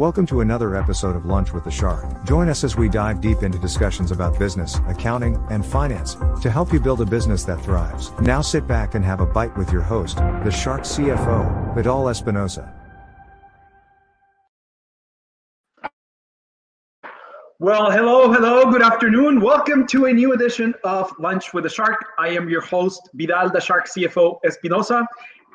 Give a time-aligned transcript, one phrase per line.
[0.00, 2.24] Welcome to another episode of Lunch with the Shark.
[2.24, 6.72] Join us as we dive deep into discussions about business, accounting, and finance to help
[6.72, 8.10] you build a business that thrives.
[8.18, 12.74] Now sit back and have a bite with your host, the Shark CFO, Vidal Espinosa.
[17.58, 19.42] Well, hello, hello, good afternoon.
[19.42, 22.06] Welcome to a new edition of Lunch with the Shark.
[22.18, 25.06] I am your host, Vidal the Shark CFO Espinosa,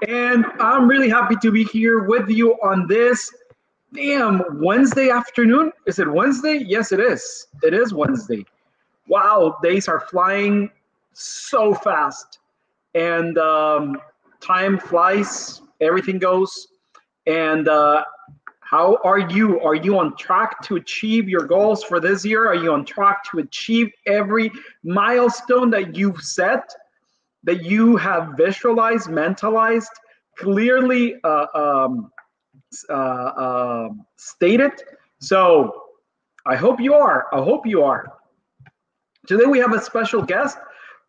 [0.08, 3.32] and I'm really happy to be here with you on this
[3.96, 5.72] damn Wednesday afternoon.
[5.88, 6.64] Is it Wednesday?
[6.66, 7.48] Yes, it is.
[7.64, 8.46] It is Wednesday.
[9.08, 10.70] Wow, days are flying
[11.14, 12.40] so fast,
[12.94, 14.02] and um,
[14.42, 15.62] time flies.
[15.80, 16.68] Everything goes,
[17.26, 18.04] and uh,
[18.62, 19.62] how are you?
[19.62, 22.48] Are you on track to achieve your goals for this year?
[22.48, 24.52] Are you on track to achieve every
[24.84, 26.74] milestone that you've set,
[27.44, 29.92] that you have visualized, mentalized,
[30.38, 32.12] clearly uh, um,
[32.90, 34.72] uh, uh, stated?
[35.20, 35.84] So
[36.46, 37.28] I hope you are.
[37.32, 38.12] I hope you are.
[39.28, 40.58] Today we have a special guest.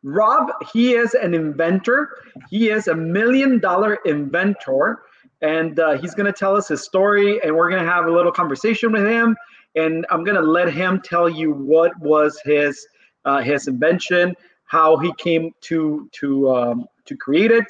[0.03, 2.11] Rob, he is an inventor.
[2.49, 5.03] He is a million dollar inventor
[5.43, 8.11] and uh, he's going to tell us his story and we're going to have a
[8.11, 9.37] little conversation with him
[9.75, 12.87] and i'm going to let him tell you what was his
[13.25, 17.67] uh, his invention how he came to to um, to create it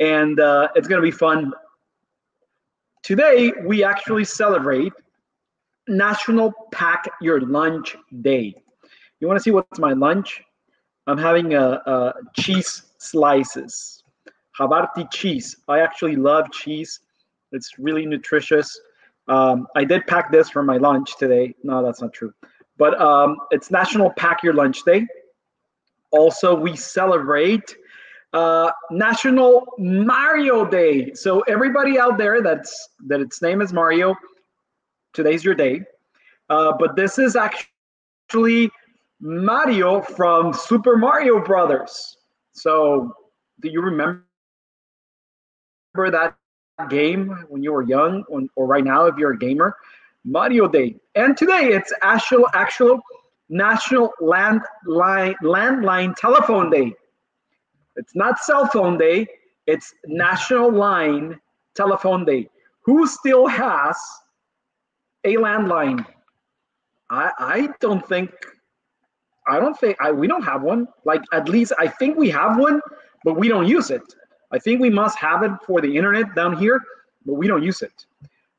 [0.00, 1.52] and uh, it's going to be fun
[3.04, 4.92] today we actually celebrate
[5.86, 8.52] national pack your lunch day
[9.20, 10.42] you want to see what's my lunch
[11.06, 14.02] i'm having a, a cheese slices
[14.58, 15.56] Havarti cheese.
[15.68, 17.00] I actually love cheese.
[17.52, 18.80] It's really nutritious.
[19.28, 21.54] Um, I did pack this for my lunch today.
[21.62, 22.32] No, that's not true.
[22.76, 25.06] But um, it's National Pack Your Lunch Day.
[26.10, 27.74] Also, we celebrate
[28.34, 31.12] uh, National Mario Day.
[31.14, 34.14] So everybody out there that's that its name is Mario,
[35.12, 35.82] today's your day.
[36.50, 38.70] Uh, but this is actually
[39.20, 42.18] Mario from Super Mario Brothers.
[42.52, 43.14] So
[43.60, 44.24] do you remember
[45.96, 46.36] that
[46.90, 48.24] game when you were young
[48.56, 49.76] or right now if you're a gamer
[50.24, 53.00] mario day and today it's actual actual
[53.48, 56.92] national landline landline telephone day
[57.96, 59.26] it's not cell phone day
[59.66, 61.38] it's national line
[61.74, 62.48] telephone day
[62.82, 63.96] who still has
[65.24, 66.04] a landline
[67.10, 68.30] i i don't think
[69.46, 72.58] i don't think I, we don't have one like at least i think we have
[72.58, 72.80] one
[73.24, 74.02] but we don't use it
[74.54, 76.80] I think we must have it for the internet down here,
[77.26, 78.06] but we don't use it.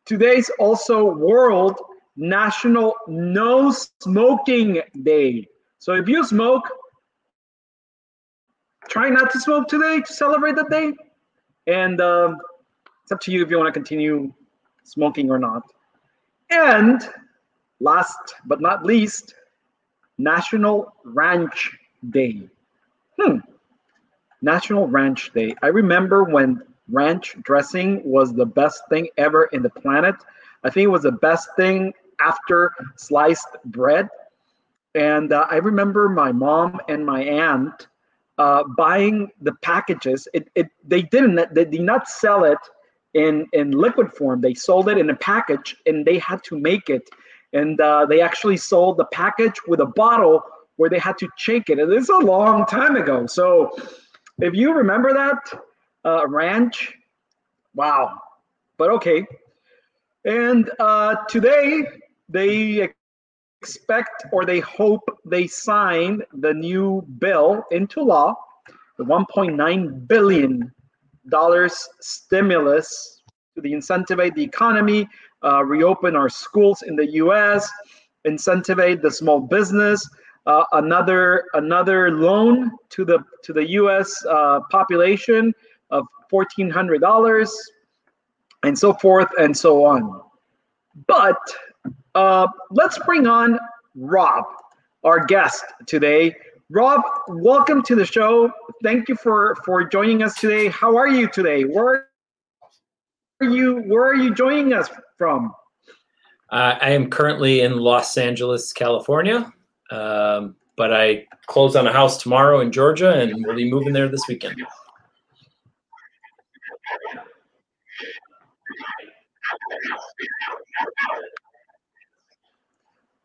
[0.05, 1.79] Today's also World
[2.17, 5.47] National No Smoking Day.
[5.79, 6.69] So if you smoke,
[8.89, 10.93] try not to smoke today to celebrate the day.
[11.67, 12.37] And um,
[13.03, 14.33] it's up to you if you want to continue
[14.83, 15.63] smoking or not.
[16.49, 17.07] And
[17.79, 19.35] last but not least,
[20.17, 21.71] National Ranch
[22.09, 22.47] Day.
[23.19, 23.37] Hmm.
[24.41, 25.55] National Ranch Day.
[25.61, 30.15] I remember when ranch dressing was the best thing ever in the planet.
[30.63, 34.07] I think it was the best thing after sliced bread.
[34.93, 37.87] And uh, I remember my mom and my aunt
[38.37, 40.27] uh, buying the packages.
[40.33, 42.57] It, it they didn't they did not sell it
[43.13, 44.41] in in liquid form.
[44.41, 47.03] They sold it in a package, and they had to make it.
[47.53, 50.43] And uh, they actually sold the package with a bottle
[50.75, 51.79] where they had to shake it.
[51.79, 53.25] And this is a long time ago.
[53.27, 53.71] So
[54.39, 55.61] if you remember that
[56.03, 56.93] uh, ranch,
[57.73, 58.19] wow.
[58.77, 59.25] But okay.
[60.25, 61.85] And uh, today
[62.27, 62.89] they
[63.65, 68.35] expect or they hope they sign the new bill into law,
[68.99, 70.71] the 1.9 billion
[71.29, 73.23] dollars stimulus
[73.55, 75.07] to incentivize the economy,
[75.43, 77.67] uh, reopen our schools in the U.S.,
[78.27, 79.99] incentivize the small business,
[80.45, 84.09] uh, another another loan to the to the U.S.
[84.29, 85.53] Uh, population
[85.89, 87.49] of fourteen hundred dollars,
[88.61, 90.21] and so forth and so on.
[91.07, 91.41] But
[92.15, 93.59] uh, let's bring on
[93.95, 94.45] Rob,
[95.03, 96.35] our guest today.
[96.69, 98.51] Rob, welcome to the show.
[98.83, 100.67] Thank you for for joining us today.
[100.67, 101.63] How are you today?
[101.63, 102.07] Where
[103.41, 103.83] are you?
[103.85, 105.53] Where are you joining us from?
[106.49, 109.51] Uh, I am currently in Los Angeles, California.
[109.91, 114.09] Um, but I close on a house tomorrow in Georgia, and we'll be moving there
[114.09, 114.61] this weekend.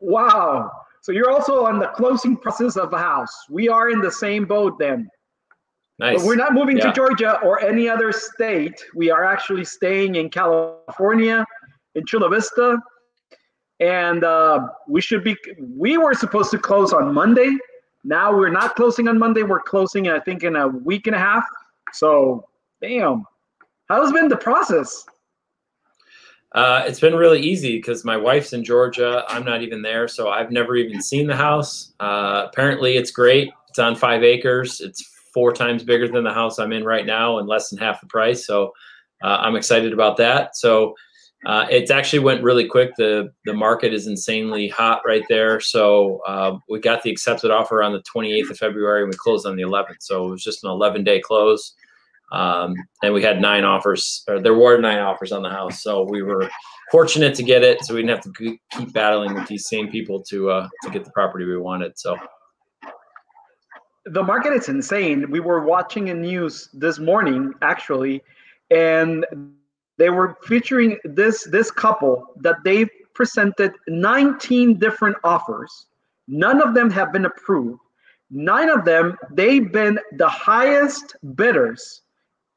[0.01, 0.71] Wow.
[1.01, 3.33] So you're also on the closing process of the house.
[3.49, 5.09] We are in the same boat then.
[5.99, 6.17] Nice.
[6.17, 6.87] But we're not moving yeah.
[6.87, 8.83] to Georgia or any other state.
[8.95, 11.45] We are actually staying in California,
[11.95, 12.79] in Chula Vista,
[13.79, 15.35] and uh, we should be.
[15.59, 17.55] We were supposed to close on Monday.
[18.03, 19.43] Now we're not closing on Monday.
[19.43, 21.43] We're closing, I think, in a week and a half.
[21.93, 22.47] So,
[22.81, 23.25] damn,
[23.87, 25.05] how's been the process?
[26.53, 29.23] Uh, it's been really easy because my wife's in Georgia.
[29.29, 31.93] I'm not even there, so I've never even seen the house.
[31.99, 33.49] Uh, apparently, it's great.
[33.69, 34.81] It's on five acres.
[34.81, 35.01] It's
[35.33, 38.07] four times bigger than the house I'm in right now, and less than half the
[38.07, 38.45] price.
[38.45, 38.73] So
[39.23, 40.57] uh, I'm excited about that.
[40.57, 40.95] So
[41.45, 42.91] uh, it's actually went really quick.
[42.97, 45.61] the The market is insanely hot right there.
[45.61, 49.47] So uh, we got the accepted offer on the 28th of February, and we closed
[49.47, 50.01] on the 11th.
[50.01, 51.73] So it was just an 11 day close.
[52.31, 55.83] Um, and we had nine offers, or there were nine offers on the house.
[55.83, 56.49] So we were
[56.91, 57.83] fortunate to get it.
[57.83, 61.03] So we didn't have to keep battling with these same people to uh, to get
[61.03, 61.97] the property we wanted.
[61.97, 62.17] So
[64.05, 65.29] the market is insane.
[65.29, 68.23] We were watching a news this morning actually,
[68.69, 69.25] and
[69.97, 75.87] they were featuring this this couple that they've presented 19 different offers.
[76.27, 77.79] None of them have been approved.
[78.29, 82.03] Nine of them, they've been the highest bidders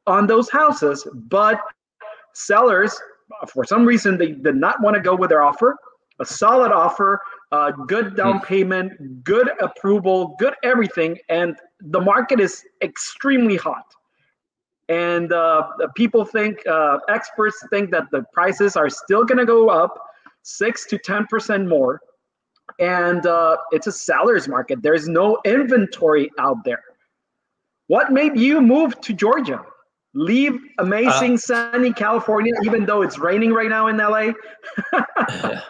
[0.06, 1.60] on those houses, but
[2.34, 2.98] sellers,
[3.48, 5.76] for some reason, they did not want to go with their offer.
[6.20, 7.20] A solid offer,
[7.50, 8.44] uh, good down hmm.
[8.44, 13.84] payment, good approval, good everything, and the market is extremely hot.
[14.88, 19.70] And uh, people think, uh, experts think that the prices are still going to go
[19.70, 19.98] up
[20.42, 22.00] six to ten percent more,
[22.78, 24.82] and uh, it's a seller's market.
[24.82, 26.82] There's no inventory out there.
[27.88, 29.64] What made you move to Georgia?
[30.14, 34.32] Leave amazing uh, sunny California, even though it's raining right now in LA?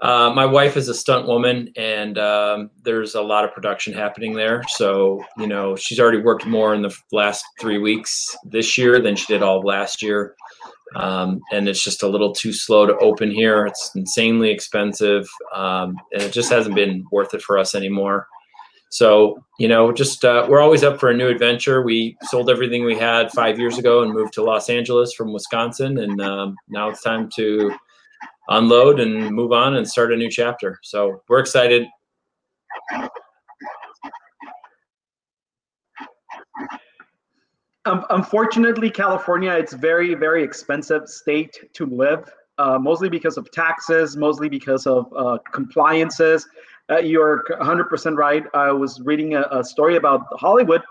[0.00, 4.34] uh, my wife is a stunt woman, and um, there's a lot of production happening
[4.34, 4.62] there.
[4.68, 9.16] So, you know, she's already worked more in the last three weeks this year than
[9.16, 10.34] she did all last year.
[10.96, 13.66] Um, and it's just a little too slow to open here.
[13.66, 18.26] It's insanely expensive, um, and it just hasn't been worth it for us anymore.
[18.90, 21.80] So, you know, just uh, we're always up for a new adventure.
[21.82, 25.98] We sold everything we had five years ago and moved to Los Angeles from Wisconsin,
[25.98, 27.72] and um, now it's time to
[28.48, 30.80] unload and move on and start a new chapter.
[30.82, 31.86] So we're excited.
[37.86, 42.28] Um, unfortunately, California, it's very, very expensive state to live,
[42.58, 46.46] uh, mostly because of taxes, mostly because of uh, compliances.
[46.90, 48.44] Uh, you're 100% right.
[48.54, 50.82] I was reading a, a story about Hollywood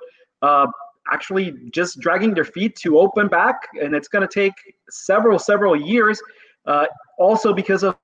[0.42, 0.68] uh,
[1.12, 4.54] actually just dragging their feet to open back, and it's going to take
[4.90, 6.22] several, several years.
[6.66, 6.86] Uh,
[7.18, 7.98] also because of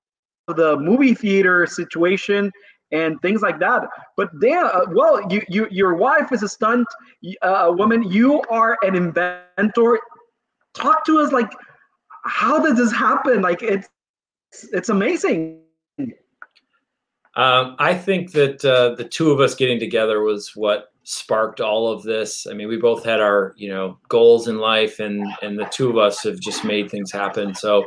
[0.48, 2.52] the movie theater situation
[2.92, 3.84] and things like that.
[4.18, 6.88] But damn, uh, well, you, you, your wife is a stunt
[7.42, 8.04] uh, woman.
[8.04, 10.00] You are an inventor.
[10.74, 11.52] Talk to us like,
[12.24, 13.42] how does this happen?
[13.42, 13.88] Like, it's
[14.72, 15.65] it's amazing.
[17.36, 21.92] Um, I think that uh, the two of us getting together was what sparked all
[21.92, 22.48] of this.
[22.48, 25.90] I mean, we both had our you know goals in life, and and the two
[25.90, 27.54] of us have just made things happen.
[27.54, 27.86] So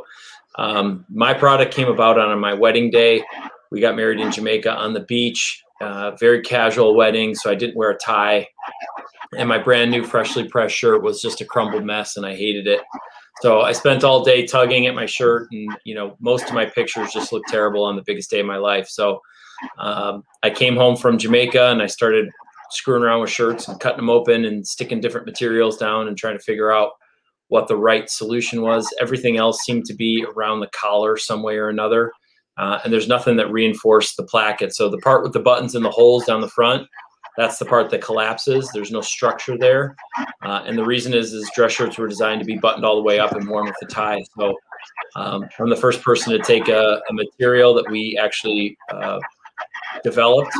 [0.57, 3.23] um, my product came about on my wedding day.
[3.71, 5.63] We got married in Jamaica on the beach.
[5.81, 8.47] Uh, very casual wedding, so I didn't wear a tie.
[9.37, 12.67] And my brand new freshly pressed shirt was just a crumbled mess, and I hated
[12.67, 12.81] it.
[13.41, 16.65] So I spent all day tugging at my shirt, and you know, most of my
[16.65, 18.89] pictures just looked terrible on the biggest day of my life.
[18.89, 19.21] So
[19.77, 22.29] um, I came home from Jamaica and I started
[22.71, 26.37] screwing around with shirts and cutting them open and sticking different materials down and trying
[26.37, 26.91] to figure out
[27.47, 28.87] what the right solution was.
[29.01, 32.11] Everything else seemed to be around the collar some way or another.
[32.57, 34.75] Uh, and there's nothing that reinforced the placket.
[34.75, 36.87] So the part with the buttons and the holes down the front,
[37.37, 38.69] that's the part that collapses.
[38.73, 39.95] There's no structure there.
[40.43, 43.01] Uh, and the reason is, is dress shirts were designed to be buttoned all the
[43.01, 44.21] way up and worn with the tie.
[44.37, 44.53] So
[45.15, 49.19] um, I'm the first person to take a, a material that we actually uh,
[50.03, 50.55] developed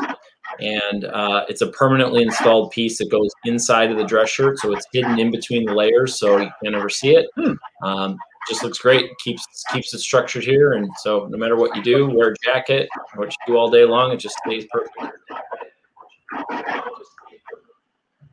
[0.59, 4.73] and uh, it's a permanently installed piece that goes inside of the dress shirt so
[4.73, 7.53] it's hidden in between the layers so you can never see it hmm.
[7.83, 11.83] um, just looks great keeps keeps it structured here and so no matter what you
[11.83, 15.13] do wear a jacket what you do all day long it just stays perfect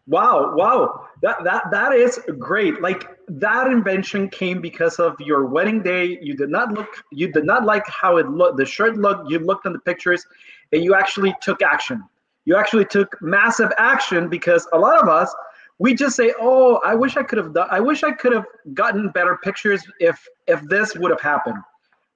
[0.09, 1.09] Wow, wow.
[1.23, 2.81] That that that is great.
[2.81, 6.19] Like that invention came because of your wedding day.
[6.23, 9.41] You did not look you did not like how it looked, the shirt looked, you
[9.41, 10.25] looked in the pictures,
[10.73, 12.03] and you actually took action.
[12.45, 15.35] You actually took massive action because a lot of us
[15.79, 18.47] we just say, "Oh, I wish I could have done I wish I could have
[18.75, 21.63] gotten better pictures if if this would have happened."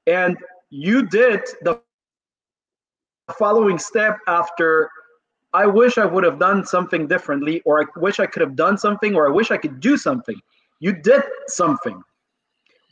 [0.06, 0.36] And
[0.70, 1.80] you did the
[3.38, 4.90] following step after
[5.52, 8.78] I wish I would have done something differently, or I wish I could have done
[8.78, 10.40] something, or I wish I could do something.
[10.78, 12.00] You did something.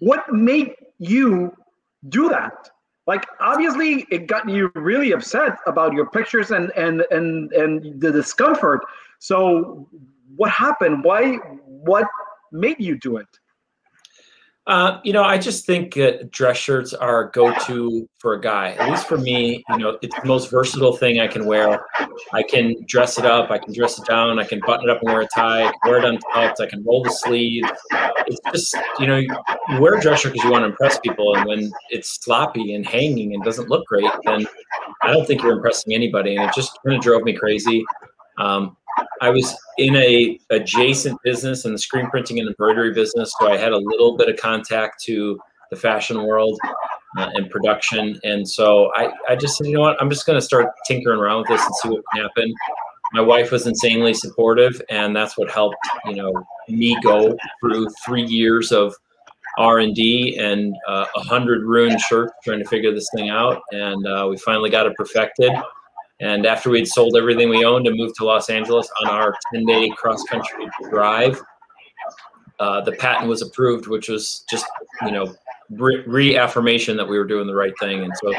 [0.00, 1.56] What made you
[2.08, 2.70] do that?
[3.08, 8.12] Like obviously it got you really upset about your pictures and and and and the
[8.12, 8.82] discomfort.
[9.18, 9.88] So
[10.36, 11.02] what happened?
[11.02, 11.36] Why?
[11.64, 12.06] What
[12.52, 13.26] made you do it?
[14.68, 18.72] Uh, you know, I just think that dress shirts are go-to for a guy.
[18.72, 21.87] At least for me, you know, it's the most versatile thing I can wear.
[22.34, 25.00] I can dress it up, I can dress it down, I can button it up
[25.00, 27.64] and wear a tie, I can wear it untucked, I can roll the sleeve.
[28.26, 29.34] It's just, you know, you
[29.80, 32.87] wear a dress shirt because you want to impress people, and when it's sloppy and
[32.87, 34.46] hanging and doesn't look great, then
[35.00, 36.37] I don't think you're impressing anybody.
[36.37, 37.87] And it just kind of drove me crazy.
[38.37, 38.76] Um,
[39.20, 43.56] I was in a adjacent business in the screen printing and embroidery business, so I
[43.56, 45.38] had a little bit of contact to
[45.70, 46.58] the fashion world
[47.18, 48.18] uh, and production.
[48.25, 51.18] And so I, I just said, you know what, I'm just going to start tinkering
[51.18, 52.54] around with this and see what can happen.
[53.12, 56.32] My wife was insanely supportive, and that's what helped, you know,
[56.68, 58.94] me go through three years of
[59.58, 63.60] R and D and uh, a hundred ruined shirts trying to figure this thing out.
[63.72, 65.50] And uh, we finally got it perfected.
[66.20, 69.64] And after we'd sold everything we owned and moved to Los Angeles on our 10
[69.66, 71.40] day cross country drive,
[72.58, 74.66] uh, the patent was approved, which was just,
[75.02, 75.34] you know,
[75.70, 78.02] re- reaffirmation that we were doing the right thing.
[78.02, 78.32] And so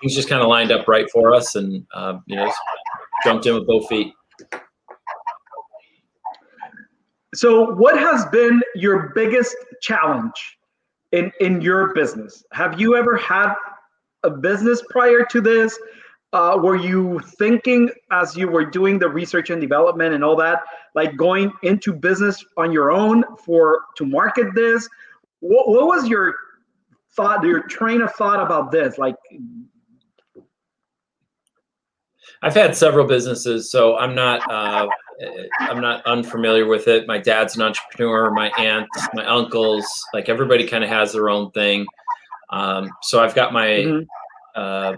[0.00, 2.50] things just kind of lined up right for us and, uh, you know,
[3.24, 4.12] jumped in with both feet.
[7.34, 10.58] So, what has been your biggest challenge
[11.12, 12.42] in, in your business?
[12.52, 13.52] Have you ever had
[14.22, 15.78] a business prior to this?
[16.36, 20.60] Uh, were you thinking as you were doing the research and development and all that
[20.94, 24.86] like going into business on your own for to market this?
[25.40, 26.34] What, what was your
[27.14, 28.98] thought your train of thought about this?
[28.98, 29.16] Like
[32.42, 34.86] i've had several businesses so i'm not uh,
[35.60, 37.06] i'm not unfamiliar with it.
[37.08, 41.50] My dad's an entrepreneur my aunts my uncles like everybody kind of has their own
[41.52, 41.86] thing.
[42.50, 44.04] Um, so i've got my mm-hmm.
[44.54, 44.92] uh,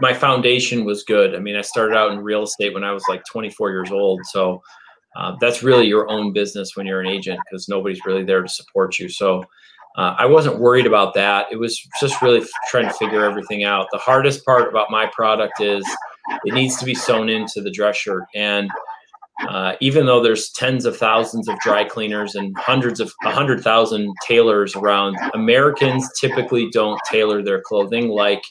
[0.00, 1.34] my foundation was good.
[1.34, 4.20] I mean, I started out in real estate when I was like 24 years old.
[4.26, 4.62] So
[5.16, 8.48] uh, that's really your own business when you're an agent because nobody's really there to
[8.48, 9.08] support you.
[9.08, 9.44] So
[9.96, 11.46] uh, I wasn't worried about that.
[11.50, 13.86] It was just really f- trying to figure everything out.
[13.92, 15.86] The hardest part about my product is
[16.44, 18.24] it needs to be sewn into the dress shirt.
[18.34, 18.70] And
[19.48, 23.62] uh, even though there's tens of thousands of dry cleaners and hundreds of a hundred
[23.62, 28.42] thousand tailors around, Americans typically don't tailor their clothing like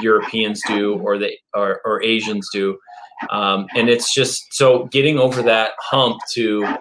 [0.00, 2.78] Europeans do or the or, or Asians do.
[3.30, 6.76] Um, and it's just so getting over that hump to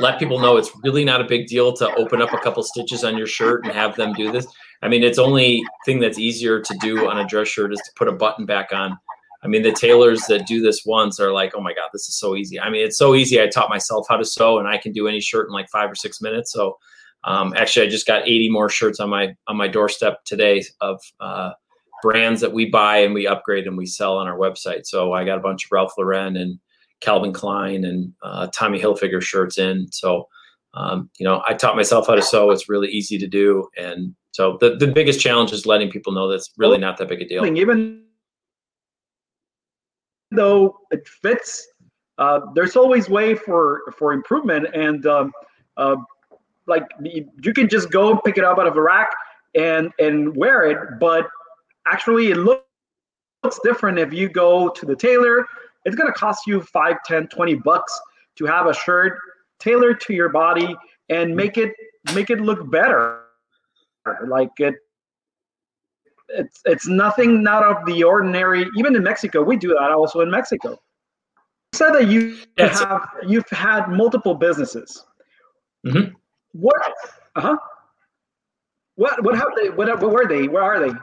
[0.00, 3.04] let people know it's really not a big deal to open up a couple stitches
[3.04, 4.46] on your shirt and have them do this.
[4.82, 7.90] I mean, it's only thing that's easier to do on a dress shirt is to
[7.96, 8.98] put a button back on.
[9.42, 12.16] I mean, the tailors that do this once are like, oh my God, this is
[12.16, 12.58] so easy.
[12.58, 13.40] I mean, it's so easy.
[13.40, 15.90] I taught myself how to sew and I can do any shirt in like five
[15.90, 16.52] or six minutes.
[16.52, 16.78] So
[17.24, 21.00] um, actually, I just got 80 more shirts on my on my doorstep today of
[21.20, 21.52] uh,
[22.04, 24.84] brands that we buy and we upgrade and we sell on our website.
[24.84, 26.58] So I got a bunch of Ralph Lauren and
[27.00, 29.90] Calvin Klein and uh, Tommy Hilfiger shirts in.
[29.90, 30.28] So,
[30.74, 32.50] um, you know, I taught myself how to sew.
[32.50, 33.70] It's really easy to do.
[33.78, 37.22] And so the, the biggest challenge is letting people know that's really not that big
[37.22, 37.46] a deal.
[37.46, 38.02] Even
[40.30, 41.66] though it fits,
[42.18, 44.66] uh, there's always way for, for improvement.
[44.74, 45.32] And um,
[45.78, 45.96] uh,
[46.66, 49.08] like you can just go pick it up out of a rack
[49.54, 51.26] and, and wear it, but
[51.86, 52.64] actually it looks
[53.62, 55.46] different if you go to the tailor.
[55.84, 58.00] It's going to cost you 5 10 20 bucks
[58.36, 59.18] to have a shirt
[59.58, 60.74] tailored to your body
[61.08, 61.72] and make it
[62.14, 63.20] make it look better.
[64.26, 64.74] Like it
[66.28, 68.66] it's it's nothing out of the ordinary.
[68.76, 70.70] Even in mexico we do that also in mexico.
[70.70, 72.80] You said that you yes.
[72.80, 75.04] have you've had multiple businesses.
[75.86, 76.14] Mm-hmm.
[76.52, 76.80] what
[77.36, 77.56] uh-huh.
[78.96, 80.48] What what have they what, what were they?
[80.48, 80.96] Where are they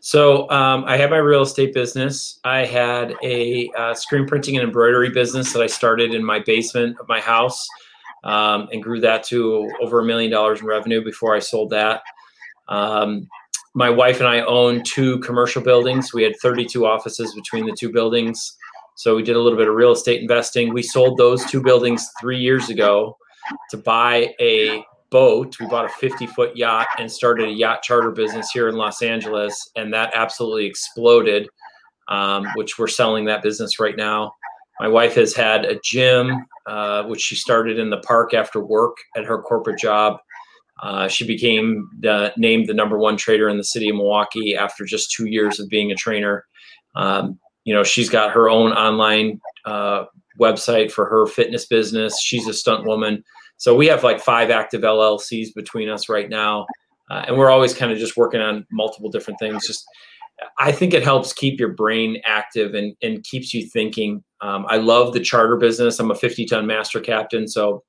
[0.00, 2.40] so um, I had my real estate business.
[2.44, 6.96] I had a uh, screen printing and embroidery business that I started in my basement
[7.00, 7.66] of my house
[8.24, 12.02] um, and grew that to over a million dollars in revenue before I sold that.
[12.68, 13.28] Um,
[13.74, 16.12] my wife and I own two commercial buildings.
[16.12, 18.56] We had 32 offices between the two buildings.
[18.96, 20.74] So we did a little bit of real estate investing.
[20.74, 23.16] We sold those two buildings three years ago
[23.70, 25.58] to buy a boat.
[25.58, 29.02] We bought a 50 foot yacht and started a yacht charter business here in Los
[29.02, 31.48] Angeles, and that absolutely exploded.
[32.08, 34.32] Um, which we're selling that business right now.
[34.80, 38.96] My wife has had a gym, uh, which she started in the park after work
[39.14, 40.18] at her corporate job.
[40.82, 44.84] Uh, she became the, named the number one trader in the city of Milwaukee after
[44.84, 46.46] just two years of being a trainer.
[46.96, 50.06] Um, you know, she's got her own online uh,
[50.40, 52.20] website for her fitness business.
[52.20, 53.22] She's a stunt woman.
[53.60, 56.64] So we have like five active LLCs between us right now.
[57.10, 59.66] uh, and we're always kind of just working on multiple different things.
[59.66, 59.84] Just
[60.58, 64.24] I think it helps keep your brain active and and keeps you thinking.
[64.40, 66.00] Um, I love the charter business.
[66.00, 67.84] I'm a 50 ton master captain, so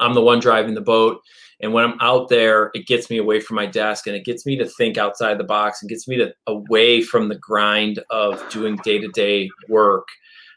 [0.00, 1.20] I'm the one driving the boat.
[1.60, 4.44] And when I'm out there, it gets me away from my desk and it gets
[4.44, 8.46] me to think outside the box and gets me to away from the grind of
[8.50, 10.08] doing day to day work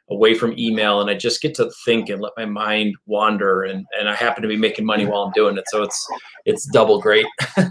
[0.09, 3.85] away from email and I just get to think and let my mind wander and
[3.99, 6.07] and I happen to be making money while I'm doing it so it's
[6.45, 7.25] it's double great.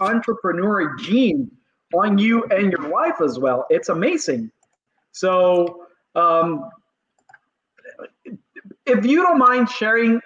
[0.00, 1.50] Entrepreneur gene
[1.94, 3.66] on you and your wife as well.
[3.70, 4.50] It's amazing.
[5.12, 6.68] So um,
[8.86, 10.20] if you don't mind sharing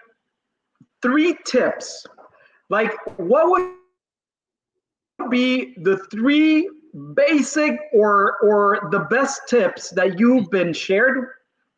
[1.02, 2.06] three tips
[2.68, 3.72] like what would
[5.30, 6.68] be the three
[7.14, 11.28] basic or or the best tips that you've been shared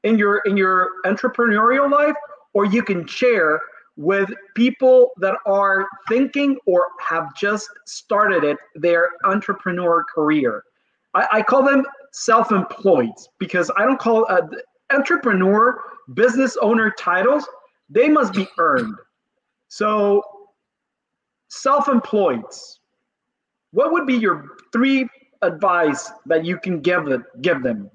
[0.04, 2.14] in your in your entrepreneurial life
[2.52, 3.60] or you can share
[3.96, 10.62] with people that are thinking or have just started it their entrepreneur career.
[11.14, 14.40] I, I call them self-employed because i don't call uh,
[14.90, 15.78] entrepreneur
[16.14, 17.46] business owner titles
[17.90, 18.96] they must be earned.
[19.68, 20.22] So
[21.48, 22.44] self-employed
[23.72, 25.08] what would be your three
[25.42, 27.24] advice that you can give them?
[27.40, 27.90] Give them.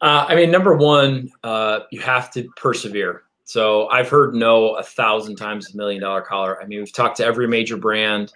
[0.00, 3.22] Uh, I mean, number one, uh, you have to persevere.
[3.44, 6.60] So I've heard no a thousand times a million dollar collar.
[6.60, 8.32] I mean, we've talked to every major brand.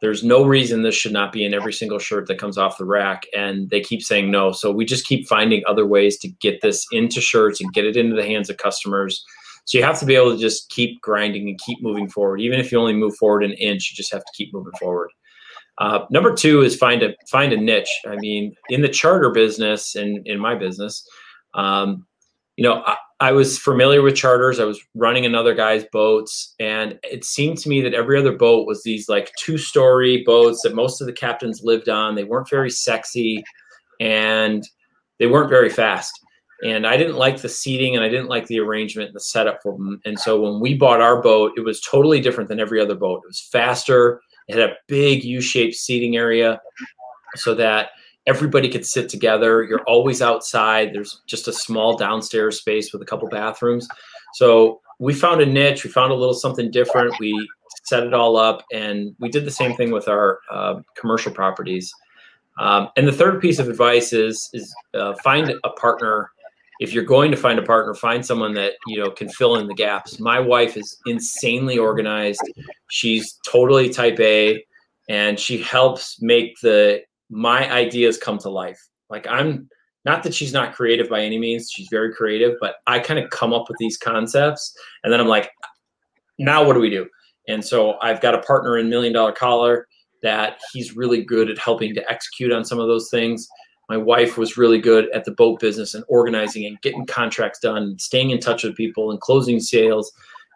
[0.00, 2.84] There's no reason this should not be in every single shirt that comes off the
[2.84, 4.50] rack, and they keep saying no.
[4.50, 7.96] So we just keep finding other ways to get this into shirts and get it
[7.96, 9.24] into the hands of customers.
[9.64, 12.40] So you have to be able to just keep grinding and keep moving forward.
[12.40, 15.10] Even if you only move forward an inch, you just have to keep moving forward.
[15.78, 17.92] Uh, number two is find a find a niche.
[18.06, 21.06] I mean, in the charter business and in my business,
[21.54, 22.06] um,
[22.56, 24.60] you know, I, I, was familiar with charters.
[24.60, 28.66] I was running another guy's boats, and it seemed to me that every other boat
[28.66, 32.14] was these like two story boats that most of the captains lived on.
[32.14, 33.42] They weren't very sexy,
[33.98, 34.62] and
[35.18, 36.21] they weren't very fast
[36.62, 39.60] and I didn't like the seating and I didn't like the arrangement and the setup
[39.62, 40.00] for them.
[40.04, 43.22] And so when we bought our boat, it was totally different than every other boat.
[43.24, 44.20] It was faster.
[44.48, 46.60] It had a big U-shaped seating area
[47.36, 47.90] so that
[48.26, 49.64] everybody could sit together.
[49.64, 50.92] You're always outside.
[50.92, 53.88] There's just a small downstairs space with a couple bathrooms.
[54.34, 55.84] So we found a niche.
[55.84, 57.18] We found a little something different.
[57.18, 57.48] We
[57.84, 61.92] set it all up, and we did the same thing with our uh, commercial properties.
[62.58, 66.30] Um, and the third piece of advice is is uh, find a partner
[66.80, 69.66] if you're going to find a partner, find someone that you know can fill in
[69.66, 70.18] the gaps.
[70.18, 72.42] My wife is insanely organized.
[72.90, 74.64] She's totally type A,
[75.08, 78.80] and she helps make the my ideas come to life.
[79.10, 79.68] Like I'm
[80.04, 81.70] not that she's not creative by any means.
[81.70, 85.28] She's very creative, but I kind of come up with these concepts, and then I'm
[85.28, 85.50] like,
[86.38, 87.06] now what do we do?
[87.48, 89.86] And so I've got a partner in Million Dollar Collar
[90.22, 93.48] that he's really good at helping to execute on some of those things
[93.92, 97.98] my wife was really good at the boat business and organizing and getting contracts done,
[97.98, 100.10] staying in touch with people and closing sales.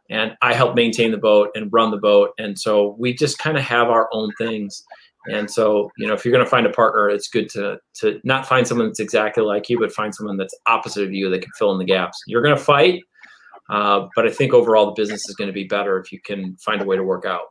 [0.09, 2.31] And I help maintain the boat and run the boat.
[2.39, 4.83] And so we just kind of have our own things.
[5.31, 8.21] And so, you know, if you're going to find a partner, it's good to to
[8.25, 11.43] not find someone that's exactly like you, but find someone that's opposite of you that
[11.43, 12.19] can fill in the gaps.
[12.27, 13.03] You're going to fight,
[13.69, 16.57] uh, but I think overall the business is going to be better if you can
[16.57, 17.49] find a way to work out.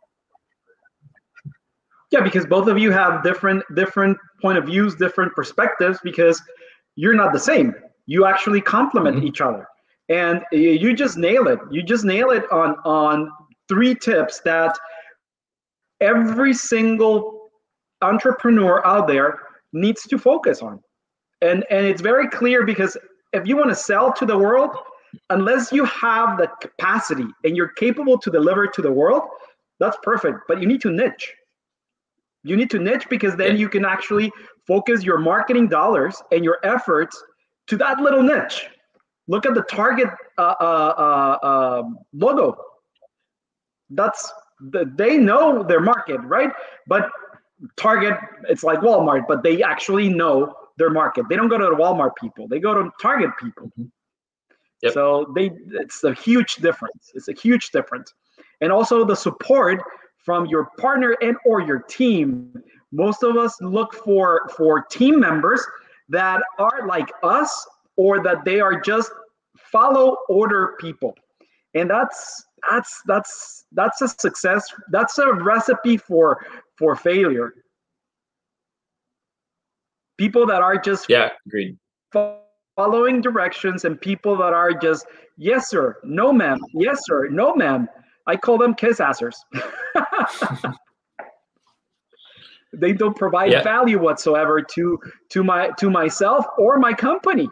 [2.15, 5.99] Yeah, because both of you have different different point of views, different perspectives.
[6.01, 6.41] Because
[6.95, 7.75] you're not the same.
[8.05, 9.27] You actually complement mm-hmm.
[9.27, 9.67] each other,
[10.07, 11.59] and you just nail it.
[11.71, 13.29] You just nail it on on
[13.67, 14.79] three tips that
[15.99, 17.49] every single
[18.01, 19.39] entrepreneur out there
[19.73, 20.79] needs to focus on.
[21.41, 22.95] And and it's very clear because
[23.33, 24.71] if you want to sell to the world,
[25.31, 29.23] unless you have the capacity and you're capable to deliver to the world,
[29.81, 30.37] that's perfect.
[30.47, 31.35] But you need to niche.
[32.45, 33.57] You need to niche because then yeah.
[33.57, 34.31] you can actually
[34.67, 37.21] focus your marketing dollars and your efforts
[37.67, 38.67] to that little niche.
[39.27, 42.55] Look at the Target uh, uh, uh, um, logo.
[43.89, 46.51] That's the, they know their market, right?
[46.85, 47.09] But
[47.77, 48.13] Target,
[48.47, 51.25] it's like Walmart, but they actually know their market.
[51.27, 53.67] They don't go to the Walmart people; they go to Target people.
[53.67, 53.85] Mm-hmm.
[54.83, 54.93] Yep.
[54.93, 57.11] So they, it's a huge difference.
[57.15, 58.13] It's a huge difference,
[58.61, 59.81] and also the support
[60.25, 62.51] from your partner and or your team.
[62.91, 65.65] Most of us look for for team members
[66.09, 69.11] that are like us or that they are just
[69.55, 71.15] follow order people.
[71.75, 74.65] And that's that's that's that's a success.
[74.91, 76.43] That's a recipe for
[76.77, 77.53] for failure.
[80.17, 81.77] People that are just yeah agreed.
[82.75, 85.05] following directions and people that are just
[85.37, 87.87] yes sir, no ma'am, yes sir, no ma'am.
[88.27, 89.35] I call them kiss assers.
[92.73, 93.63] they don't provide yeah.
[93.63, 97.49] value whatsoever to to my to myself or my company.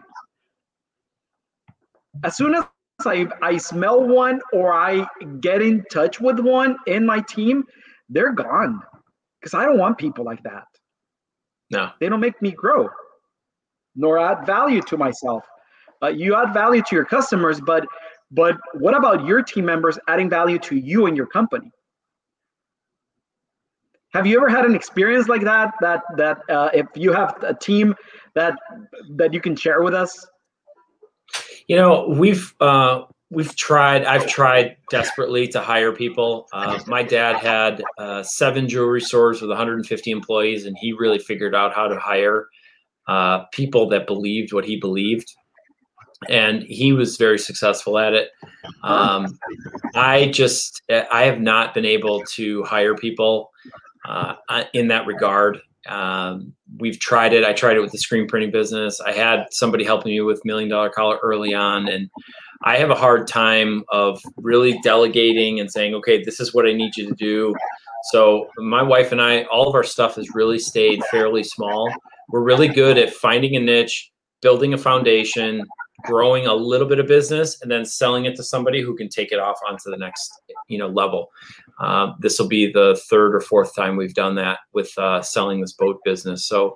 [2.24, 2.66] As soon as
[3.06, 5.06] I, I smell one or I
[5.42, 7.64] get in touch with one in my team,
[8.10, 8.82] they're gone.
[9.40, 10.66] Because I don't want people like that.
[11.72, 11.90] No.
[12.00, 12.88] They don't make me grow
[13.96, 15.44] nor add value to myself.
[16.02, 17.86] Uh, you add value to your customers, but
[18.34, 21.72] but what about your team members adding value to you and your company?
[24.14, 25.74] Have you ever had an experience like that?
[25.82, 27.96] That that uh, if you have a team
[28.36, 28.56] that
[29.16, 30.28] that you can share with us?
[31.68, 34.06] You know, we've uh, we've tried.
[34.06, 36.48] I've tried desperately to hire people.
[36.54, 41.56] Uh, my dad had uh, seven jewelry stores with 150 employees, and he really figured
[41.56, 42.48] out how to hire
[43.08, 45.34] uh, people that believed what he believed.
[46.30, 48.30] And he was very successful at it.
[48.84, 49.40] Um,
[49.96, 53.52] I just, I have not been able to hire people
[54.08, 54.36] uh,
[54.74, 55.60] in that regard.
[55.88, 57.44] Um, we've tried it.
[57.44, 59.02] I tried it with the screen printing business.
[59.02, 62.10] I had somebody helping me with Million Dollar Collar early on, and
[62.64, 66.72] I have a hard time of really delegating and saying, okay, this is what I
[66.72, 67.54] need you to do.
[68.12, 71.90] So my wife and I, all of our stuff has really stayed fairly small
[72.30, 75.64] we're really good at finding a niche, building a foundation,
[76.04, 79.32] growing a little bit of business, and then selling it to somebody who can take
[79.32, 81.32] it off onto the next you know level.
[81.80, 85.62] Um, this will be the third or fourth time we've done that with uh, selling
[85.62, 86.46] this boat business.
[86.46, 86.76] So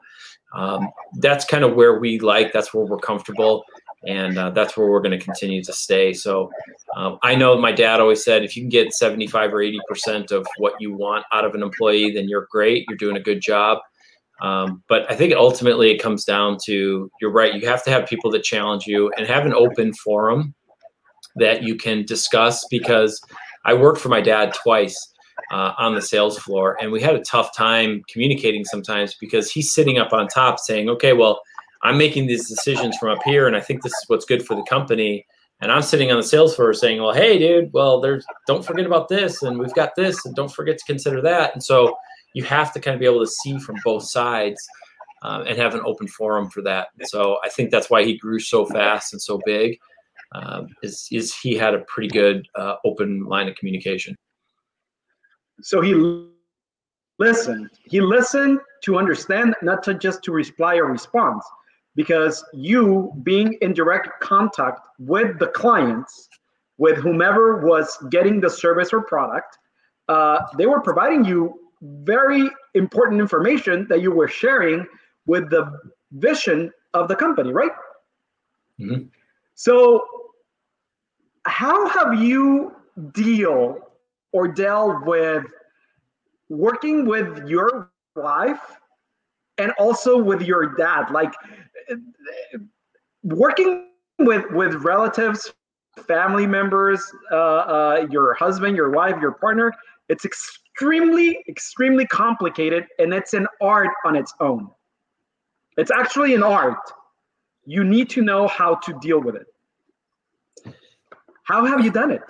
[0.54, 2.54] um, that's kind of where we like.
[2.54, 3.64] That's where we're comfortable.
[4.06, 6.14] And uh, that's where we're going to continue to stay.
[6.14, 6.50] So
[6.96, 10.48] um, I know my dad always said if you can get 75 or 80% of
[10.60, 12.86] what you want out of an employee, then you're great.
[12.88, 13.80] You're doing a good job.
[14.42, 17.54] Um, but I think ultimately it comes down to you're right.
[17.54, 20.54] You have to have people that challenge you and have an open forum
[21.38, 22.66] that you can discuss.
[22.70, 23.22] Because
[23.66, 24.96] I worked for my dad twice
[25.52, 29.74] uh, on the sales floor, and we had a tough time communicating sometimes because he's
[29.74, 31.42] sitting up on top saying, "Okay, well,
[31.84, 34.56] I'm making these decisions from up here, and I think this is what's good for
[34.56, 35.26] the company."
[35.60, 38.86] And I'm sitting on the sales floor saying, "Well, hey, dude, well, there's don't forget
[38.86, 41.96] about this, and we've got this, and don't forget to consider that." And so
[42.34, 44.62] you have to kind of be able to see from both sides
[45.24, 46.90] um, and have an open forum for that.
[47.06, 49.78] So I think that's why he grew so fast and so big.
[50.34, 54.16] Um, is is he had a pretty good uh, open line of communication.
[55.62, 55.96] So he
[57.18, 57.70] listened.
[57.86, 61.44] He listened to understand, not to just to reply or response,
[61.96, 66.28] because you being in direct contact with the clients,
[66.78, 69.58] with whomever was getting the service or product,
[70.10, 74.86] uh, they were providing you very important information that you were sharing
[75.26, 75.80] with the
[76.12, 77.72] vision of the company, right?
[78.80, 79.08] Mm-hmm.
[79.56, 80.06] So,
[81.46, 82.76] how have you
[83.14, 83.80] deal
[84.32, 85.46] or dealt with
[86.50, 88.60] working with your wife
[89.58, 91.10] and also with your dad?
[91.12, 91.34] Like
[93.24, 93.88] working
[94.20, 95.54] with with relatives,
[96.08, 99.74] family members, uh, uh, your husband, your wife, your partner.
[100.10, 104.70] It's extremely extremely, complicated, and it's an art on its own.
[105.78, 106.80] It's actually an art.
[107.66, 110.74] You need to know how to deal with it.
[111.44, 112.22] How have you done it?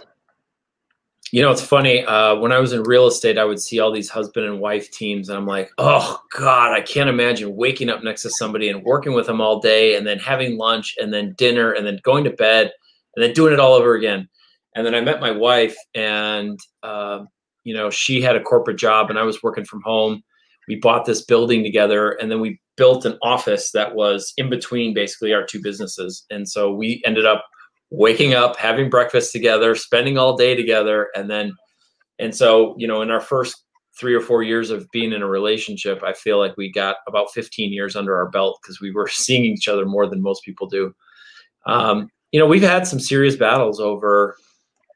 [1.32, 2.06] You know, it's funny.
[2.06, 4.90] Uh, when I was in real estate, I would see all these husband and wife
[4.92, 8.84] teams, and I'm like, oh God, I can't imagine waking up next to somebody and
[8.84, 12.24] working with them all day, and then having lunch, and then dinner, and then going
[12.24, 12.72] to bed,
[13.16, 14.30] and then doing it all over again.
[14.76, 17.26] And then I met my wife, and uh,
[17.68, 20.24] you know, she had a corporate job and I was working from home.
[20.70, 24.94] We bought this building together and then we built an office that was in between
[24.94, 26.26] basically our two businesses.
[26.30, 27.44] And so we ended up
[27.90, 31.10] waking up, having breakfast together, spending all day together.
[31.14, 31.52] And then,
[32.20, 33.66] and so, you know, in our first
[34.00, 37.34] three or four years of being in a relationship, I feel like we got about
[37.34, 40.68] 15 years under our belt because we were seeing each other more than most people
[40.68, 40.96] do.
[41.66, 44.38] Um, you know, we've had some serious battles over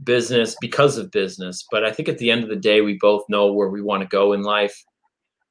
[0.04, 1.66] business because of business.
[1.72, 4.02] But I think at the end of the day, we both know where we want
[4.02, 4.84] to go in life.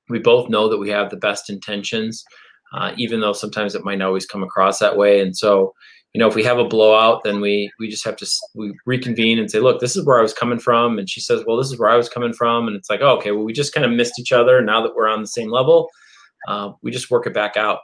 [0.08, 2.24] We both know that we have the best intentions,
[2.74, 5.20] uh, even though sometimes it might not always come across that way.
[5.20, 5.72] And so,
[6.12, 9.38] you know, if we have a blowout, then we we just have to we reconvene
[9.38, 11.70] and say, look, this is where I was coming from, and she says, well, this
[11.70, 13.86] is where I was coming from, and it's like, oh, okay, well, we just kind
[13.86, 14.60] of missed each other.
[14.60, 15.88] Now that we're on the same level,
[16.48, 17.78] uh, we just work it back out.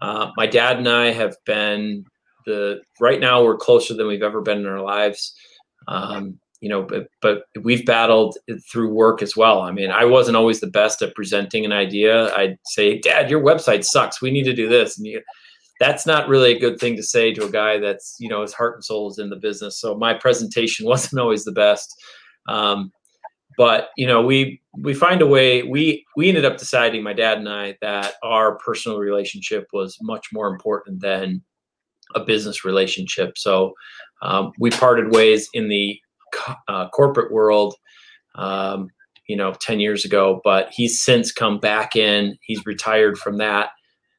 [0.00, 2.04] Uh, my dad and I have been
[2.46, 5.34] the right now we're closer than we've ever been in our lives.
[5.88, 8.38] Um, you know, but, but we've battled
[8.70, 9.60] through work as well.
[9.60, 12.34] I mean, I wasn't always the best at presenting an idea.
[12.34, 14.22] I'd say, Dad, your website sucks.
[14.22, 14.96] We need to do this.
[14.96, 15.20] And you,
[15.80, 18.54] that's not really a good thing to say to a guy that's you know his
[18.54, 19.78] heart and soul is in the business.
[19.78, 21.94] So my presentation wasn't always the best.
[22.48, 22.92] Um,
[23.56, 27.38] but you know we we find a way we we ended up deciding my dad
[27.38, 31.42] and i that our personal relationship was much more important than
[32.14, 33.72] a business relationship so
[34.22, 35.98] um, we parted ways in the
[36.68, 37.74] uh, corporate world
[38.34, 38.88] um,
[39.28, 43.70] you know 10 years ago but he's since come back in he's retired from that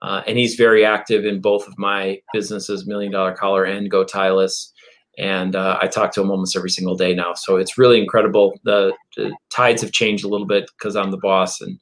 [0.01, 4.03] uh, and he's very active in both of my businesses million dollar collar and go
[4.03, 4.71] Tylus
[5.17, 7.33] and uh, I talk to him almost every single day now.
[7.33, 8.59] So it's really incredible.
[8.63, 11.79] The, the tides have changed a little bit because I'm the boss, and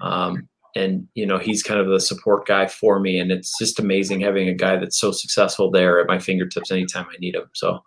[0.00, 3.78] um, and you know he's kind of the support guy for me, and it's just
[3.78, 7.48] amazing having a guy that's so successful there at my fingertips anytime I need him.
[7.54, 7.80] So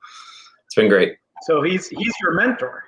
[0.65, 1.17] it's been great.
[1.43, 2.83] So he's he's your mentor.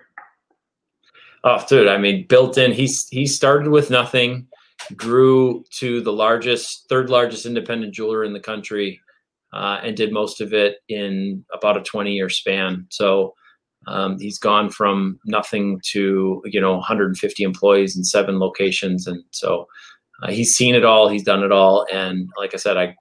[1.44, 1.88] Oh, dude!
[1.88, 2.72] I mean, built in.
[2.72, 4.48] He's he started with nothing,
[4.96, 9.00] grew to the largest, third largest independent jeweler in the country
[9.54, 12.86] uh, and did most of it in about a 20 year span.
[12.90, 13.34] So
[13.88, 19.68] um, he's gone from nothing to you know 150 employees in seven locations, and so
[20.24, 21.08] uh, he's seen it all.
[21.10, 22.96] He's done it all, and like I said, I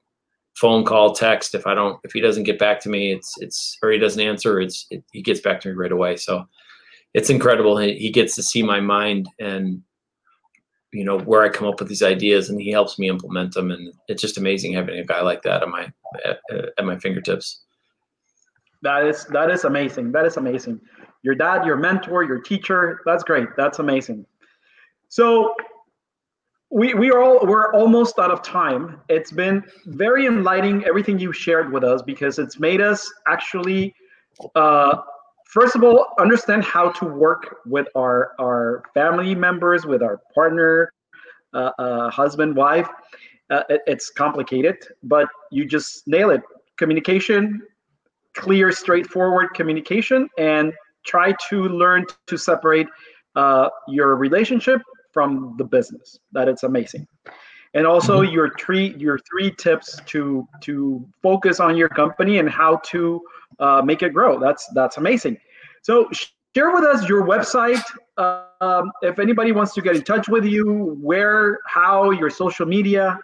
[0.55, 1.55] phone call, text.
[1.55, 4.23] If I don't, if he doesn't get back to me, it's it's or he doesn't
[4.23, 6.17] answer, it's it, he gets back to me right away.
[6.17, 6.45] So
[7.15, 7.79] it's incredible.
[7.79, 9.83] He, he gets to see my mind and
[10.93, 13.71] you know where I come up with these ideas, and he helps me implement them.
[13.71, 15.93] And it's just amazing having a guy like that at my
[16.25, 16.39] at,
[16.79, 17.63] at my fingertips.
[18.83, 20.13] That is that is amazing.
[20.13, 20.81] That is amazing.
[21.23, 23.01] Your dad, your mentor, your teacher.
[23.05, 23.49] That's great.
[23.57, 24.27] That's amazing.
[25.09, 25.55] So
[26.71, 29.01] we we are all we're almost out of time.
[29.09, 33.95] It's been very enlightening everything you shared with us because it's made us actually
[34.55, 34.99] uh,
[35.47, 40.93] first of all, understand how to work with our our family members, with our partner,
[41.55, 42.89] uh, uh, husband, wife.
[43.49, 46.43] Uh, it, it's complicated, but you just nail it.
[46.77, 47.63] Communication,
[48.37, 50.73] clear, straightforward communication, and
[51.05, 52.87] try to learn to separate
[53.35, 56.19] uh, your relationship from the business.
[56.33, 57.07] That it's amazing
[57.77, 58.33] and also mm-hmm.
[58.33, 63.21] your three your three tips to to focus on your company and how to
[63.61, 64.41] uh, make it grow.
[64.41, 65.39] That's that's amazing.
[65.83, 66.09] So
[66.55, 67.83] share with us your website.
[68.17, 73.19] Um, if anybody wants to get in touch with you, where, how, your social media.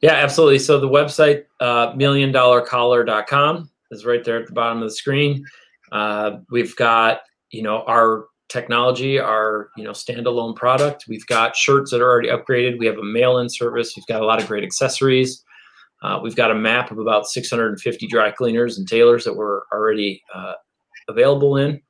[0.00, 0.58] Yeah, absolutely.
[0.58, 5.44] So the website, uh, milliondollarcollar.com is right there at the bottom of the screen.
[5.92, 11.04] Uh, we've got, you know, our technology, our, you know, standalone product.
[11.08, 12.78] We've got shirts that are already upgraded.
[12.78, 13.94] We have a mail-in service.
[13.96, 15.44] We've got a lot of great accessories.
[16.02, 20.22] Uh, we've got a map of about 650 dry cleaners and tailors that we're already
[20.34, 20.54] uh,
[21.08, 21.80] available in.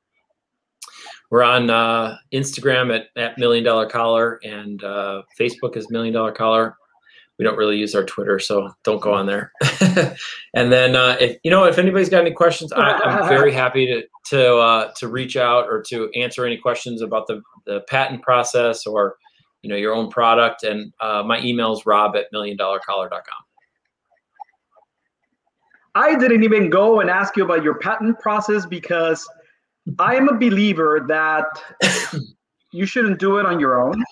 [1.30, 6.32] We're on uh, Instagram at, at Million Dollar Collar and uh, Facebook is Million Dollar
[6.32, 6.76] Collar.
[7.40, 9.50] We don't really use our Twitter, so don't go on there.
[10.54, 13.86] and then, uh, if you know, if anybody's got any questions, I, am very happy
[13.86, 18.20] to to uh, to reach out or to answer any questions about the the patent
[18.20, 19.16] process or
[19.62, 20.64] you know your own product.
[20.64, 23.22] And uh, my email is rob at milliondollarcollar.com.
[25.94, 29.26] I didn't even go and ask you about your patent process because
[29.98, 31.46] I am a believer that
[32.74, 34.04] you shouldn't do it on your own.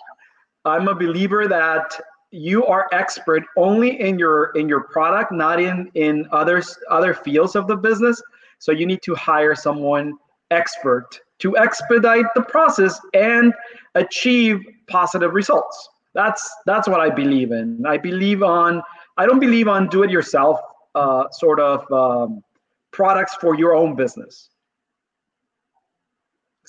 [0.65, 5.91] I'm a believer that you are expert only in your in your product, not in
[5.95, 8.23] in others other fields of the business.
[8.59, 10.15] So you need to hire someone
[10.51, 13.55] expert to expedite the process and
[13.95, 15.89] achieve positive results.
[16.15, 17.85] That's that's what I believe in.
[17.87, 18.83] I believe on
[19.17, 20.61] I don't believe on do it yourself
[20.95, 22.43] uh, sort of um,
[22.91, 24.51] products for your own business.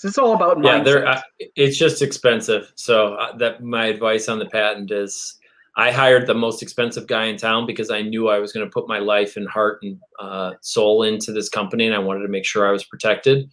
[0.04, 0.82] It's all about yeah.
[0.82, 2.72] There, uh, it's just expensive.
[2.76, 5.36] So uh, that my advice on the patent is,
[5.78, 8.72] I hired the most expensive guy in town because I knew I was going to
[8.72, 12.28] put my life and heart and uh, soul into this company, and I wanted to
[12.28, 13.50] make sure I was protected.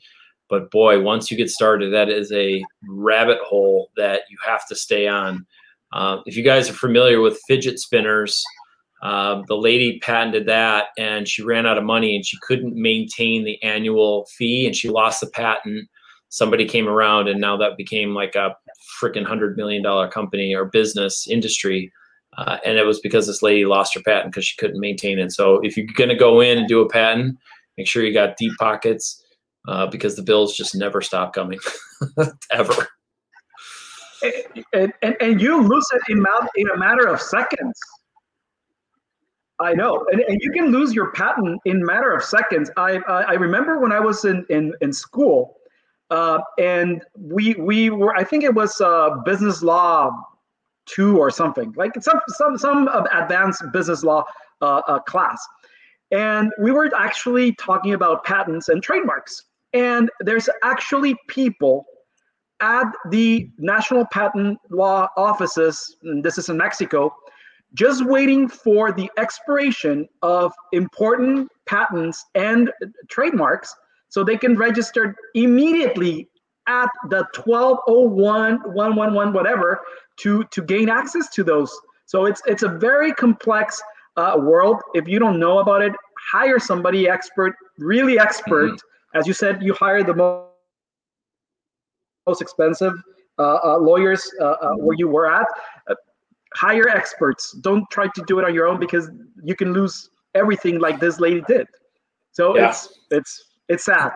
[0.49, 4.77] But boy, once you get started, that is a rabbit hole that you have to
[4.77, 5.45] stay on.
[5.93, 8.43] Uh, if you guys are familiar with fidget spinners,
[9.03, 13.45] uh, the lady patented that and she ran out of money and she couldn't maintain
[13.45, 15.89] the annual fee and she lost the patent.
[16.29, 18.57] Somebody came around and now that became like a
[19.01, 21.93] freaking hundred million dollar company or business industry.
[22.37, 25.33] Uh, and it was because this lady lost her patent because she couldn't maintain it.
[25.33, 27.39] So if you're going to go in and do a patent,
[27.79, 29.23] make sure you got deep pockets
[29.69, 31.59] uh, because the bills just never stop coming
[32.53, 32.89] ever.
[34.73, 36.25] And, and, and you lose it in,
[36.57, 37.79] in a matter of seconds.
[39.59, 42.71] I know, and, and you can lose your patent in matter of seconds.
[42.77, 45.57] I I, I remember when I was in in in school,
[46.11, 50.11] uh, and we we were I think it was uh, business law
[50.87, 54.25] two or something like some some some advanced business law
[54.63, 55.45] uh, uh, class,
[56.11, 59.45] and we were actually talking about patents and trademarks.
[59.73, 61.85] And there's actually people
[62.61, 65.97] at the national patent law offices.
[66.23, 67.15] this is in Mexico
[67.75, 72.73] just waiting for the expiration of important patents and
[73.09, 73.75] trademarks
[74.09, 76.29] so they can register immediately
[76.69, 79.81] at the 1201 111 whatever
[80.19, 81.73] to to gain access to those
[82.05, 83.83] so it's it's a very complex
[84.17, 85.93] uh, world if you don't know about it
[86.33, 89.19] hire somebody expert really expert mm-hmm.
[89.19, 90.49] as you said you hire the most,
[92.27, 92.95] most expensive
[93.39, 95.47] uh, uh, lawyers uh, uh, where you were at
[96.57, 97.53] hire experts.
[97.61, 99.11] Don't try to do it on your own because
[99.43, 101.67] you can lose everything like this lady did.
[102.33, 102.71] So yeah.
[102.71, 104.13] it's it's it's sad.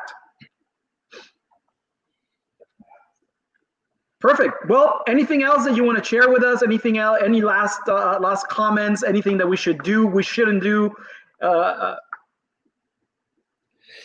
[4.20, 4.68] Perfect.
[4.68, 6.62] Well, anything else that you want to share with us?
[6.62, 7.18] Anything else?
[7.24, 9.02] Any last uh, last comments?
[9.02, 10.06] Anything that we should do?
[10.06, 10.94] We shouldn't do?
[11.42, 11.96] Uh, uh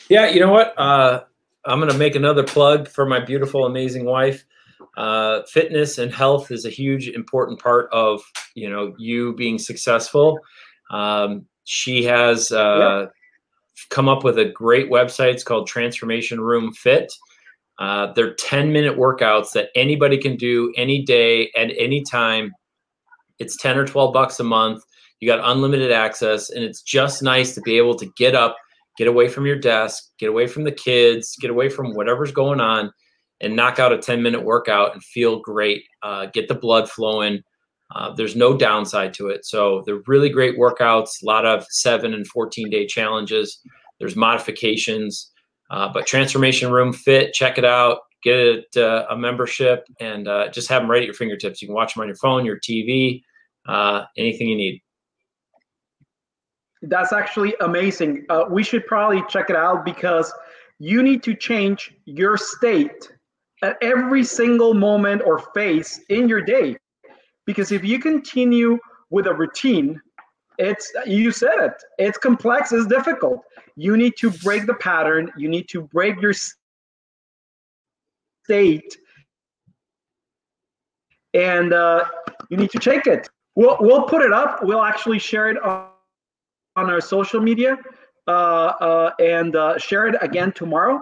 [0.10, 0.73] yeah, you know what?
[0.78, 1.23] Uh,
[1.65, 4.45] I'm going to make another plug for my beautiful, amazing wife
[4.97, 8.21] uh, fitness and health is a huge important part of
[8.54, 10.39] you know you being successful
[10.91, 13.06] um, she has uh, yeah.
[13.89, 17.13] come up with a great website it's called transformation room fit
[17.79, 22.51] uh, they're 10 minute workouts that anybody can do any day at any time
[23.39, 24.83] it's 10 or 12 bucks a month
[25.19, 28.55] you got unlimited access and it's just nice to be able to get up
[28.97, 32.59] get away from your desk get away from the kids get away from whatever's going
[32.59, 32.91] on
[33.41, 37.41] and knock out a 10 minute workout and feel great, uh, get the blood flowing.
[37.95, 39.45] Uh, there's no downside to it.
[39.45, 43.59] So they're really great workouts, a lot of seven and 14 day challenges.
[43.99, 45.31] There's modifications,
[45.69, 50.49] uh, but Transformation Room Fit, check it out, get it, uh, a membership, and uh,
[50.49, 51.62] just have them right at your fingertips.
[51.62, 53.21] You can watch them on your phone, your TV,
[53.67, 54.82] uh, anything you need.
[56.82, 58.25] That's actually amazing.
[58.51, 60.32] we should probably check it out because
[60.78, 63.10] you need to change your state
[63.63, 66.78] at every single moment or phase in your day.
[67.45, 68.78] Because if you continue
[69.10, 69.99] with a routine,
[70.57, 73.41] it's you said it, it's complex, it's difficult.
[73.75, 76.33] You need to break the pattern, you need to break your
[78.43, 78.97] state,
[81.33, 82.05] and uh,
[82.49, 83.27] you need to check it.
[83.55, 85.87] We'll, we'll put it up, we'll actually share it on,
[86.75, 87.77] on our social media
[88.27, 90.99] uh, uh, and uh, share it again tomorrow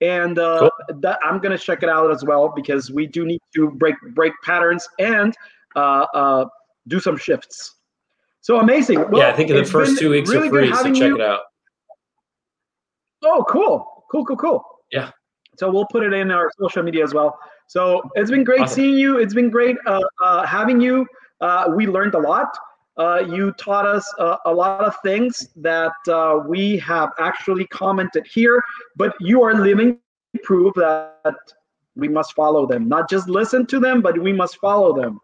[0.00, 1.00] and uh, cool.
[1.00, 4.32] that, I'm gonna check it out as well because we do need to break break
[4.44, 5.34] patterns and
[5.76, 6.46] uh, uh,
[6.86, 7.74] do some shifts.
[8.48, 8.98] So amazing!
[9.10, 11.16] Well, yeah, I think in the first two weeks really are free, so check you.
[11.16, 11.40] it out.
[13.22, 14.64] Oh, cool, cool, cool, cool.
[14.90, 15.10] Yeah.
[15.58, 17.38] So we'll put it in our social media as well.
[17.66, 18.74] So it's been great awesome.
[18.74, 19.18] seeing you.
[19.18, 21.06] It's been great uh, uh, having you.
[21.42, 22.48] Uh, we learned a lot.
[22.96, 28.26] Uh, you taught us uh, a lot of things that uh, we have actually commented
[28.26, 28.62] here,
[28.96, 29.98] but you are living
[30.42, 31.36] proof that
[31.96, 32.88] we must follow them.
[32.88, 35.20] Not just listen to them, but we must follow them.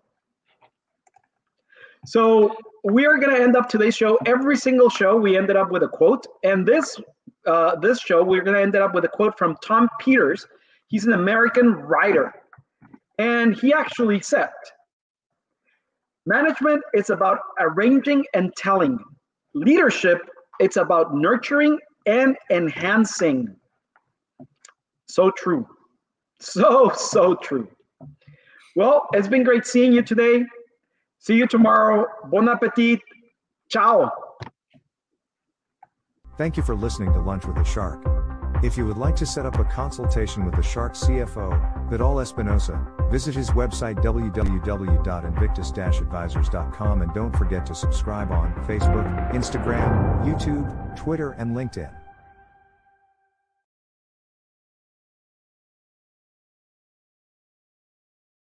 [2.05, 2.55] So
[2.85, 4.19] we are going to end up today's show.
[4.27, 7.01] Every single show, we ended up with a quote, and this
[7.47, 10.47] uh, this show, we're going to end up with a quote from Tom Peters.
[10.87, 12.33] He's an American writer,
[13.19, 14.51] and he actually said,
[16.27, 18.99] Management is about arranging and telling.
[19.55, 20.19] Leadership,
[20.61, 23.55] it's about nurturing and enhancing.
[25.09, 25.67] So true.
[26.41, 27.69] So, so true.
[28.77, 30.45] Well, it's been great seeing you today.
[31.25, 32.07] See you tomorrow.
[32.31, 33.01] Bon appetit.
[33.71, 34.11] Ciao.
[36.37, 38.05] Thank you for listening to Lunch with a Shark.
[38.63, 42.87] If you would like to set up a consultation with the Shark CFO, Vidal Espinosa,
[43.11, 51.57] visit his website www.invictus-advisors.com and don't forget to subscribe on Facebook, Instagram, YouTube, Twitter, and
[51.57, 51.91] LinkedIn.